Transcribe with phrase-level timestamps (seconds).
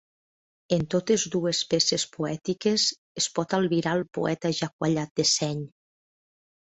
[0.77, 2.85] En totes dues peces poètiques
[3.23, 5.63] es pot albirar el poeta ja quallat de seny.